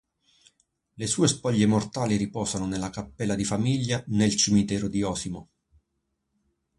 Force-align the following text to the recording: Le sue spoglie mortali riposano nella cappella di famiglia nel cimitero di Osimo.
Le 0.97 1.05
sue 1.05 1.27
spoglie 1.27 1.67
mortali 1.67 2.15
riposano 2.15 2.65
nella 2.65 2.89
cappella 2.89 3.35
di 3.35 3.43
famiglia 3.45 4.03
nel 4.07 4.35
cimitero 4.35 4.87
di 4.87 5.03
Osimo. 5.03 5.49